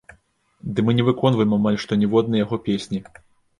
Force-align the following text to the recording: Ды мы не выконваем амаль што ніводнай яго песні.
Ды 0.73 0.85
мы 0.87 0.95
не 0.99 1.05
выконваем 1.09 1.53
амаль 1.59 1.79
што 1.85 2.01
ніводнай 2.07 2.43
яго 2.47 2.63
песні. 2.71 3.07